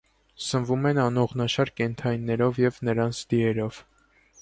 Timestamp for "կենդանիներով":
1.81-2.61